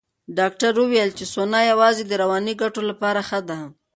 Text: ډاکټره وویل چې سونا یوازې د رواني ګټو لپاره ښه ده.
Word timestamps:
ډاکټره 0.37 0.77
وویل 0.83 1.09
چې 1.17 1.25
سونا 1.33 1.59
یوازې 1.71 2.03
د 2.05 2.11
رواني 2.21 2.53
ګټو 2.61 2.81
لپاره 2.89 3.19
ښه 3.29 3.39
ده. 3.49 3.59